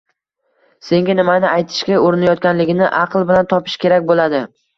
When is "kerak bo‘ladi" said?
3.87-4.43